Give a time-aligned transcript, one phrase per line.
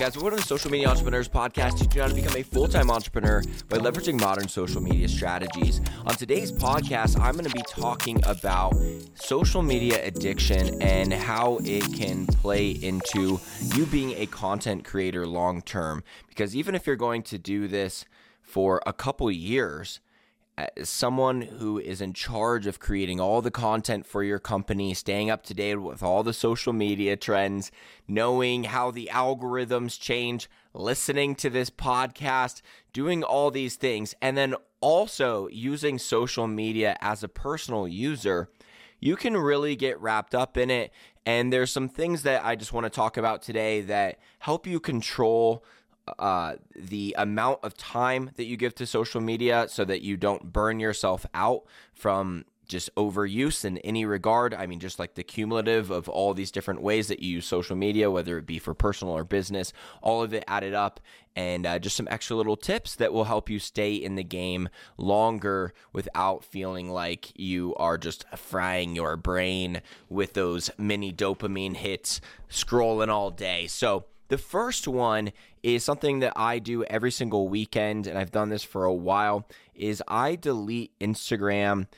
[0.00, 0.16] Guys?
[0.16, 2.90] Welcome to the Social Media Entrepreneurs Podcast, teaching you how to become a full time
[2.90, 5.82] entrepreneur by leveraging modern social media strategies.
[6.06, 8.74] On today's podcast, I'm going to be talking about
[9.14, 13.38] social media addiction and how it can play into
[13.74, 16.02] you being a content creator long term.
[16.28, 18.06] Because even if you're going to do this
[18.40, 20.00] for a couple years,
[20.60, 25.30] Uh, someone who is in charge of creating all the content for your company, staying
[25.30, 27.70] up to date with all the social media trends,
[28.06, 32.60] knowing how the algorithms change, listening to this podcast,
[32.92, 38.50] doing all these things, and then also using social media as a personal user,
[38.98, 40.92] you can really get wrapped up in it.
[41.24, 44.78] And there's some things that I just want to talk about today that help you
[44.78, 45.64] control
[46.18, 50.52] uh, the amount of time that you give to social media so that you don't
[50.52, 54.54] burn yourself out from just overuse in any regard.
[54.54, 57.76] I mean, just like the cumulative of all these different ways that you use social
[57.76, 61.00] media, whether it be for personal or business, all of it added up,
[61.34, 64.68] and uh, just some extra little tips that will help you stay in the game
[64.96, 72.20] longer without feeling like you are just frying your brain with those mini dopamine hits
[72.48, 73.66] scrolling all day.
[73.66, 78.48] So, the first one is something that I do every single weekend, and I've done
[78.48, 81.88] this for a while, is I delete Instagram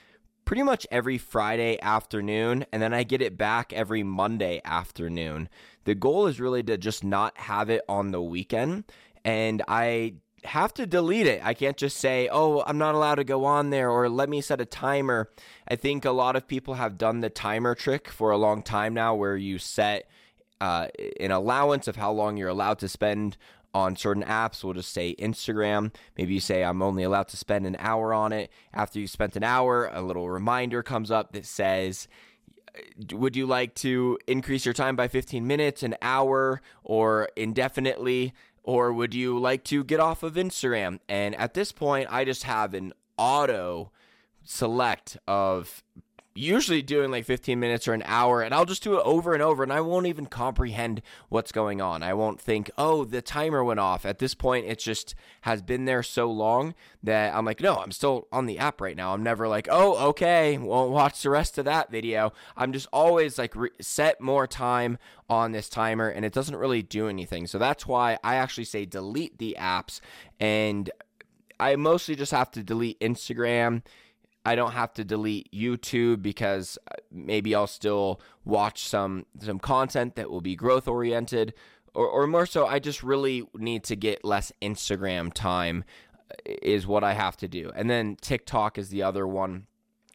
[0.46, 5.50] pretty much every Friday afternoon, and then I get it back every Monday afternoon.
[5.84, 8.84] The goal is really to just not have it on the weekend,
[9.24, 11.44] and I have to delete it.
[11.44, 14.40] I can't just say, oh, I'm not allowed to go on there or let me
[14.40, 15.30] set a timer.
[15.68, 18.94] I think a lot of people have done the timer trick for a long time
[18.94, 20.08] now where you set
[20.62, 20.86] uh,
[21.18, 23.36] an allowance of how long you're allowed to spend
[23.74, 24.62] on certain apps.
[24.62, 25.92] We'll just say Instagram.
[26.16, 28.48] Maybe you say, I'm only allowed to spend an hour on it.
[28.72, 32.06] After you spent an hour, a little reminder comes up that says,
[33.10, 38.32] would you like to increase your time by 15 minutes, an hour, or indefinitely?
[38.62, 41.00] Or would you like to get off of Instagram?
[41.08, 43.90] And at this point, I just have an auto
[44.44, 45.82] select of
[46.34, 49.42] usually doing like 15 minutes or an hour and I'll just do it over and
[49.42, 52.02] over and I won't even comprehend what's going on.
[52.02, 55.84] I won't think, "Oh, the timer went off." At this point, it just has been
[55.84, 59.22] there so long that I'm like, "No, I'm still on the app right now." I'm
[59.22, 63.54] never like, "Oh, okay, won't watch the rest of that video." I'm just always like
[63.54, 64.98] re- set more time
[65.28, 67.46] on this timer and it doesn't really do anything.
[67.46, 70.00] So that's why I actually say delete the apps
[70.40, 70.90] and
[71.58, 73.82] I mostly just have to delete Instagram
[74.44, 80.16] I don't have to delete YouTube because uh, maybe I'll still watch some some content
[80.16, 81.54] that will be growth oriented
[81.94, 85.84] or, or more so I just really need to get less Instagram time
[86.30, 87.70] uh, is what I have to do.
[87.74, 89.66] And then TikTok is the other one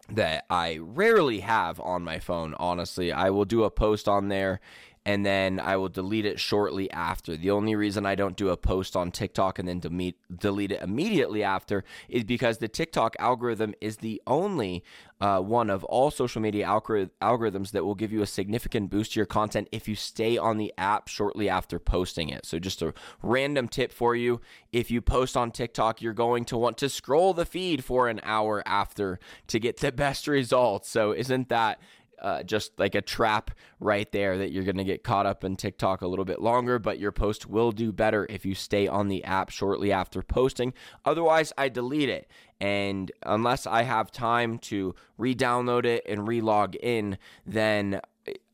[0.09, 3.11] that I rarely have on my phone, honestly.
[3.11, 4.59] I will do a post on there
[5.07, 7.38] and then I will delete it shortly after.
[7.38, 10.81] The only reason I don't do a post on TikTok and then delete, delete it
[10.81, 14.84] immediately after is because the TikTok algorithm is the only
[15.22, 19.13] uh, one of all social media algor- algorithms that will give you a significant boost
[19.13, 22.45] to your content if you stay on the app shortly after posting it.
[22.45, 22.94] So, just a
[23.24, 24.41] random tip for you
[24.72, 28.19] if you post on TikTok, you're going to want to scroll the feed for an
[28.24, 30.89] hour after to get the best results.
[30.89, 31.79] So, isn't that
[32.22, 35.55] uh, just like a trap right there that you're going to get caught up in
[35.55, 39.07] TikTok a little bit longer, but your post will do better if you stay on
[39.07, 40.73] the app shortly after posting.
[41.06, 42.29] Otherwise, I delete it.
[42.59, 48.01] And unless I have time to re download it and re log in, then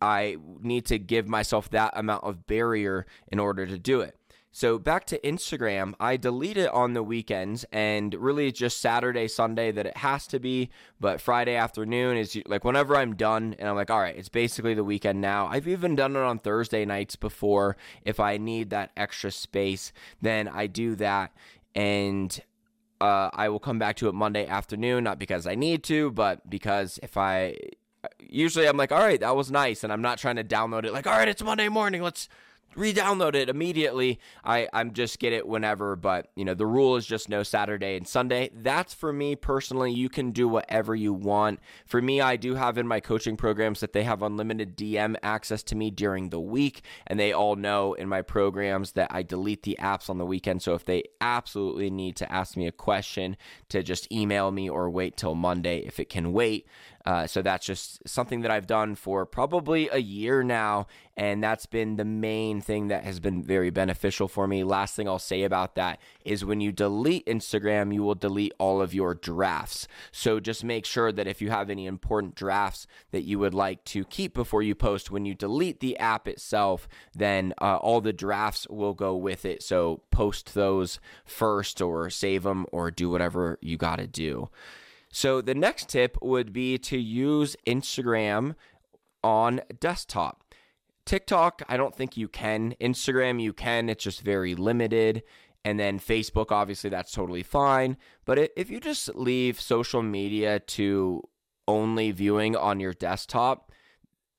[0.02, 4.18] I need to give myself that amount of barrier in order to do it.
[4.56, 9.72] So back to Instagram, I delete it on the weekends and really just Saturday, Sunday
[9.72, 10.69] that it has to be,
[11.00, 14.75] but Friday afternoon is like whenever I'm done and I'm like, all right, it's basically
[14.75, 15.47] the weekend now.
[15.47, 17.78] I've even done it on Thursday nights before.
[18.05, 19.91] If I need that extra space,
[20.22, 21.35] then I do that
[21.73, 22.40] and
[23.02, 26.47] uh, I will come back to it Monday afternoon, not because I need to, but
[26.47, 27.58] because if I
[28.20, 30.94] usually I'm like, all right, that was nice, and I'm not trying to download it
[30.94, 32.29] like, all right, it's Monday morning, let's
[32.75, 34.20] re-download it immediately.
[34.43, 37.96] I I'm just get it whenever, but you know the rule is just no Saturday
[37.96, 38.52] and Sunday.
[38.53, 39.91] That's for me personally.
[39.91, 41.59] You can do whatever you want.
[41.85, 45.64] For me, I do have in my coaching programs that they have unlimited DM access
[45.64, 49.64] to me during the week, and they all know in my programs that I delete
[49.64, 50.61] the apps on the weekend.
[50.61, 53.37] So if they absolutely need to ask me a question,
[53.69, 56.67] to just email me or wait till Monday if it can wait.
[57.05, 60.88] Uh, so that's just something that I've done for probably a year now.
[61.16, 64.64] And that's been the main thing that has been very beneficial for me.
[64.64, 68.82] Last thing I'll say about that is when you delete Instagram, you will delete all
[68.82, 69.88] of your drafts.
[70.11, 73.84] So just make sure that if you have any important drafts that you would like
[73.85, 78.14] to keep before you post, when you delete the app itself, then uh, all the
[78.14, 79.61] drafts will go with it.
[79.61, 84.50] So post those first or save them or do whatever you got to do.
[85.16, 88.56] So the next tip would be to use Instagram
[89.24, 90.44] on desktop.
[91.06, 92.74] TikTok, I don't think you can.
[92.82, 93.90] Instagram, you can.
[93.90, 95.22] It's just very limited.
[95.64, 97.96] And then Facebook, obviously, that's totally fine.
[98.26, 101.22] But if you just leave social media to
[101.68, 103.72] only viewing on your desktop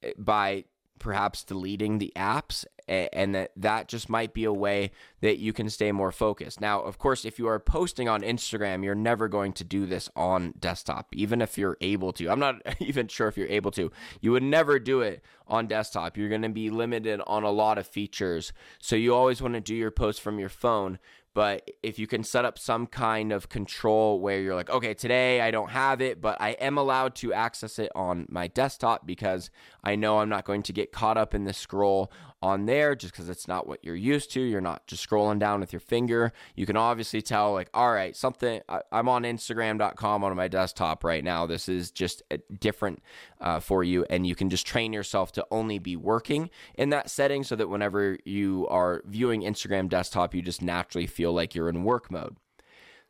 [0.02, 0.64] eh, by
[0.98, 4.90] perhaps deleting the apps and that that just might be a way
[5.20, 6.60] that you can stay more focused.
[6.60, 10.10] Now, of course, if you are posting on Instagram, you're never going to do this
[10.14, 12.28] on desktop, even if you're able to.
[12.28, 13.90] I'm not even sure if you're able to.
[14.20, 16.16] You would never do it on desktop.
[16.16, 18.52] You're going to be limited on a lot of features.
[18.78, 20.98] So you always want to do your post from your phone.
[21.34, 25.40] But if you can set up some kind of control where you're like, okay, today
[25.40, 29.50] I don't have it, but I am allowed to access it on my desktop because
[29.82, 32.12] I know I'm not going to get caught up in the scroll
[32.44, 34.40] on there just because it's not what you're used to.
[34.40, 36.30] You're not just scrolling down with your finger.
[36.54, 41.04] You can obviously tell, like, all right, something, I, am on Instagram.com on my desktop
[41.04, 41.46] right now.
[41.46, 42.22] This is just
[42.60, 43.02] different
[43.40, 44.04] uh, for you.
[44.10, 47.70] And you can just train yourself to only be working in that setting so that
[47.70, 52.36] whenever you are viewing Instagram desktop, you just naturally feel like you're in work mode.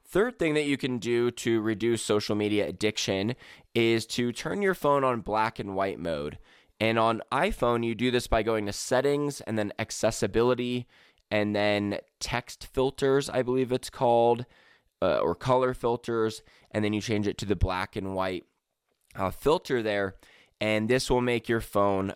[0.06, 3.34] Third thing that you can do to reduce social media addiction
[3.74, 6.38] is to turn your phone on black and white mode.
[6.84, 10.86] And on iPhone, you do this by going to settings and then accessibility
[11.30, 14.44] and then text filters, I believe it's called,
[15.00, 16.42] uh, or color filters.
[16.72, 18.44] And then you change it to the black and white
[19.16, 20.16] uh, filter there.
[20.60, 22.12] And this will make your phone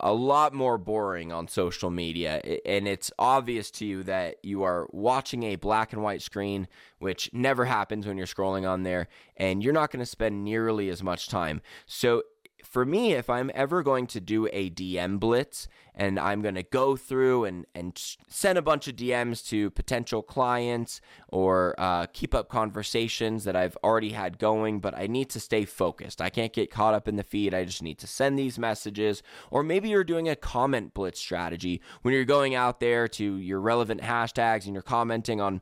[0.00, 4.88] a lot more boring on social media and it's obvious to you that you are
[4.90, 6.66] watching a black and white screen
[6.98, 9.06] which never happens when you're scrolling on there
[9.36, 12.22] and you're not going to spend nearly as much time so
[12.64, 16.62] for me, if I'm ever going to do a DM blitz and I'm going to
[16.62, 22.34] go through and, and send a bunch of DMs to potential clients or uh, keep
[22.34, 26.20] up conversations that I've already had going, but I need to stay focused.
[26.20, 27.54] I can't get caught up in the feed.
[27.54, 29.22] I just need to send these messages.
[29.50, 33.60] Or maybe you're doing a comment blitz strategy when you're going out there to your
[33.60, 35.60] relevant hashtags and you're commenting on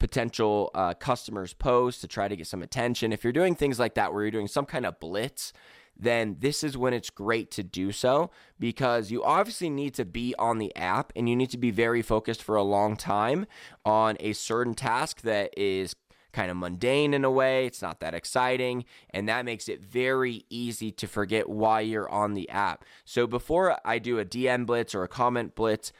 [0.00, 3.12] potential uh, customers' posts to try to get some attention.
[3.12, 5.52] If you're doing things like that where you're doing some kind of blitz,
[6.00, 10.34] then this is when it's great to do so because you obviously need to be
[10.38, 13.46] on the app and you need to be very focused for a long time
[13.84, 15.94] on a certain task that is
[16.32, 17.66] kind of mundane in a way.
[17.66, 18.84] It's not that exciting.
[19.10, 22.84] And that makes it very easy to forget why you're on the app.
[23.04, 25.92] So before I do a DM blitz or a comment blitz,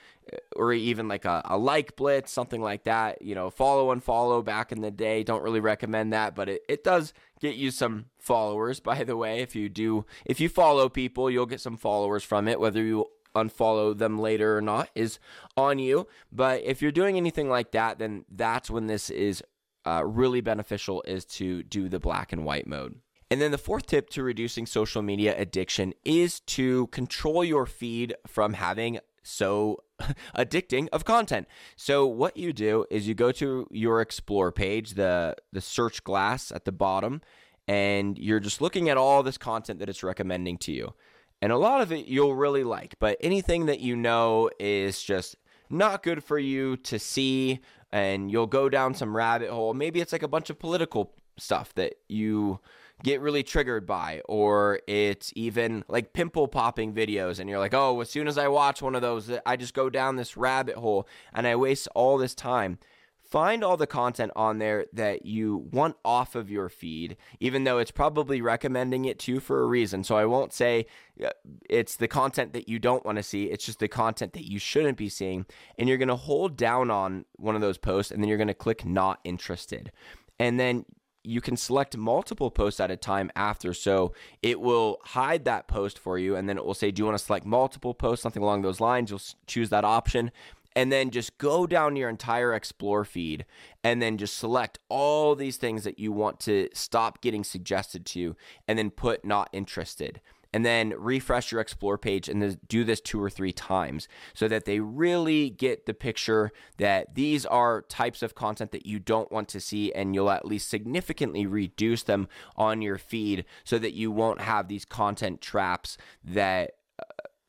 [0.57, 4.43] or even like a, a like blitz, something like that, you know, follow and follow
[4.43, 5.23] back in the day.
[5.23, 9.41] Don't really recommend that, but it, it does get you some followers, by the way.
[9.41, 13.07] If you do, if you follow people, you'll get some followers from it, whether you
[13.35, 15.19] unfollow them later or not is
[15.57, 16.09] on you.
[16.33, 19.43] But if you're doing anything like that, then that's when this is
[19.87, 22.97] uh, really beneficial is to do the black and white mode.
[23.31, 28.15] And then the fourth tip to reducing social media addiction is to control your feed
[28.27, 29.85] from having so
[30.37, 31.47] addicting of content.
[31.77, 36.51] So what you do is you go to your explore page, the the search glass
[36.53, 37.21] at the bottom,
[37.69, 40.95] and you're just looking at all this content that it's recommending to you.
[41.43, 45.37] And a lot of it you'll really like, but anything that you know is just
[45.71, 47.61] not good for you to see
[47.93, 49.75] and you'll go down some rabbit hole.
[49.75, 52.61] Maybe it's like a bunch of political stuff that you
[53.03, 58.01] get really triggered by, or it's even like pimple popping videos, and you're like, oh,
[58.01, 61.09] as soon as I watch one of those, I just go down this rabbit hole
[61.33, 62.79] and I waste all this time.
[63.23, 67.79] Find all the content on there that you want off of your feed, even though
[67.79, 70.03] it's probably recommending it to you for a reason.
[70.03, 70.87] So I won't say
[71.25, 71.31] uh,
[71.69, 74.59] it's the content that you don't want to see, it's just the content that you
[74.59, 75.47] shouldn't be seeing.
[75.79, 78.49] And you're going to hold down on one of those posts and then you're going
[78.49, 79.93] to click not interested.
[80.41, 80.85] And then
[81.23, 83.75] you can select multiple posts at a time after.
[83.75, 87.07] So it will hide that post for you, and then it will say, Do you
[87.07, 88.23] want to select multiple posts?
[88.23, 89.11] Something along those lines.
[89.11, 90.31] You'll choose that option.
[90.77, 93.45] And then just go down your entire explore feed
[93.83, 98.21] and then just select all these things that you want to stop getting suggested to
[98.21, 98.37] you
[98.69, 100.21] and then put not interested.
[100.53, 104.65] And then refresh your explore page and do this two or three times so that
[104.65, 109.49] they really get the picture that these are types of content that you don't want
[109.49, 114.11] to see and you'll at least significantly reduce them on your feed so that you
[114.11, 117.05] won't have these content traps that uh,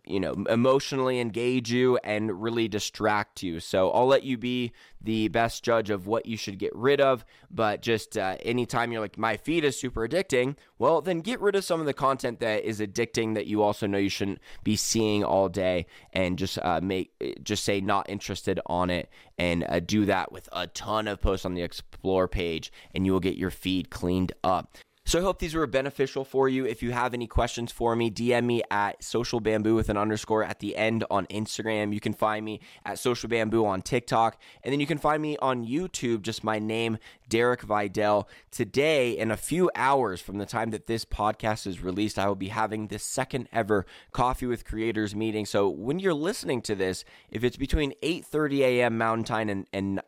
[0.06, 3.60] you know, emotionally engage you and really distract you.
[3.60, 7.24] So I'll let you be the best judge of what you should get rid of.
[7.50, 11.56] But just uh, anytime you're like, my feed is super addicting, well, then get rid
[11.56, 14.76] of some of the content that is addicting that you also know you shouldn't be
[14.76, 17.12] seeing all day, and just uh, make
[17.44, 21.46] just say not interested on it, and uh, do that with a ton of posts
[21.46, 24.76] on the explore page, and you will get your feed cleaned up.
[25.12, 26.66] So I hope these were beneficial for you.
[26.66, 30.42] If you have any questions for me, DM me at social bamboo with an underscore
[30.42, 31.94] at the end on Instagram.
[31.94, 34.40] You can find me at social bamboo on TikTok.
[34.64, 36.98] And then you can find me on YouTube, just my name,
[37.32, 38.28] Derek Videll.
[38.52, 42.36] Today, in a few hours from the time that this podcast is released, I will
[42.36, 45.46] be having the second ever Coffee with Creators meeting.
[45.46, 48.98] So when you're listening to this, if it's between 8.30 a.m.
[48.98, 50.02] Mountain Time and, and,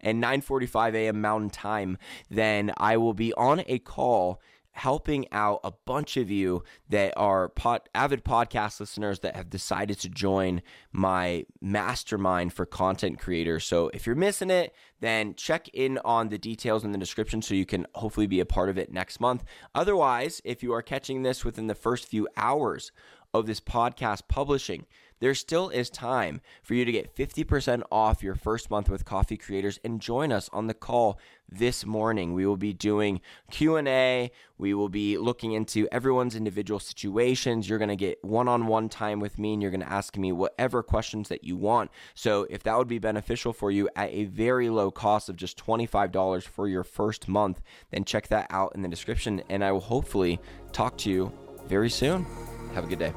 [0.00, 1.20] and 9.45 a.m.
[1.22, 1.96] Mountain Time,
[2.28, 4.40] then I will be on a call call
[4.80, 7.52] helping out a bunch of you that are
[7.94, 13.62] avid podcast listeners that have decided to join my mastermind for content creators.
[13.66, 17.52] So if you're missing it, then check in on the details in the description so
[17.52, 19.44] you can hopefully be a part of it next month.
[19.74, 22.90] Otherwise, if you are catching this within the first few hours
[23.32, 24.86] of this podcast publishing,
[25.20, 29.36] there still is time for you to get 50% off your first month with Coffee
[29.36, 32.32] Creators and join us on the call this morning.
[32.32, 33.20] We will be doing
[33.50, 37.68] Q&A, we will be looking into everyone's individual situations.
[37.68, 40.82] You're going to get one-on-one time with me and you're going to ask me whatever
[40.82, 41.90] questions that you want.
[42.14, 45.62] So, if that would be beneficial for you at a very low cost of just
[45.62, 47.60] $25 for your first month,
[47.90, 50.40] then check that out in the description and I will hopefully
[50.72, 51.32] talk to you
[51.66, 52.26] very soon.
[52.74, 53.12] Have a good day.